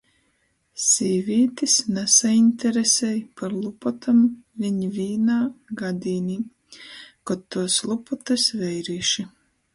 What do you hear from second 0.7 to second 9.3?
Sīvītis nasaiņteresej par lupotom viņ vīnā gadīnī... Kod tuos lupotys- veirīši...